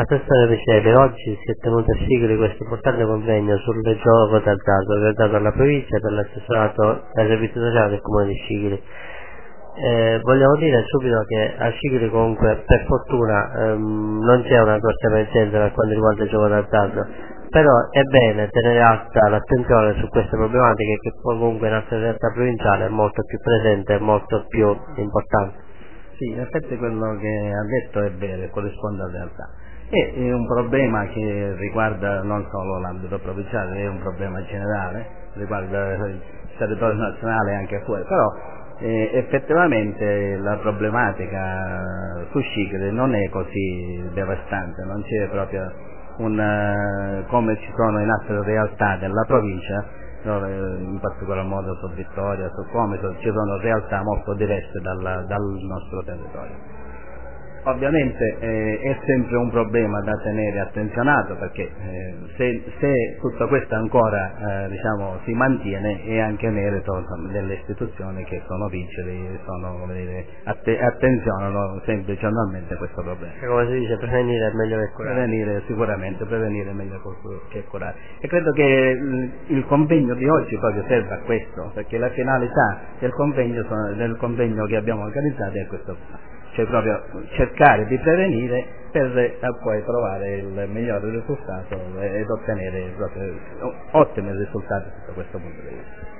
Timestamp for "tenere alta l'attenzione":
18.48-20.00